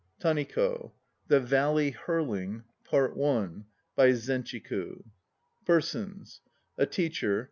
[0.19, 0.93] TANIKO
[1.27, 3.49] (THE VALLEY HURLING) PART I
[3.95, 5.03] By ZENCHIKU
[5.65, 6.41] PERSONS
[6.79, 7.39] A TEACHER.